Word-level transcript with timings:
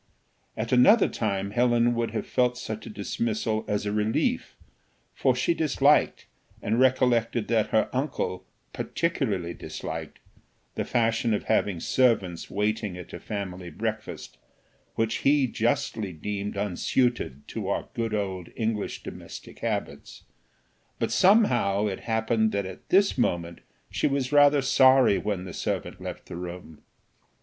At 0.57 0.71
another 0.71 1.07
time 1.07 1.51
Helen 1.51 1.93
would 1.93 2.09
have 2.09 2.25
felt 2.25 2.57
such 2.57 2.87
a 2.87 2.89
dismissal 2.89 3.63
as 3.67 3.85
a 3.85 3.91
relief, 3.91 4.55
for 5.13 5.35
she 5.35 5.53
disliked, 5.53 6.25
and 6.59 6.79
recollected 6.79 7.47
that 7.49 7.67
her 7.67 7.87
uncle 7.93 8.43
particularly 8.73 9.53
disliked, 9.53 10.17
the 10.73 10.85
fashion 10.85 11.35
of 11.35 11.43
having 11.43 11.79
servants 11.79 12.49
waiting 12.49 12.97
at 12.97 13.13
a 13.13 13.19
family 13.19 13.69
breakfast, 13.69 14.39
which 14.95 15.17
he 15.17 15.45
justly 15.45 16.11
deemed 16.13 16.57
unsuited 16.57 17.47
to 17.49 17.67
our 17.67 17.87
good 17.93 18.15
old 18.15 18.49
English 18.55 19.03
domestic 19.03 19.59
habits; 19.59 20.23
but 20.97 21.11
somehow 21.11 21.85
it 21.85 21.99
happened 21.99 22.51
that 22.53 22.65
at 22.65 22.89
this 22.89 23.19
moment 23.19 23.61
she 23.91 24.07
was 24.07 24.31
rather 24.31 24.63
sorry 24.63 25.19
when 25.19 25.43
the 25.43 25.53
servant 25.53 26.01
left 26.01 26.25
the 26.25 26.35
room. 26.35 26.81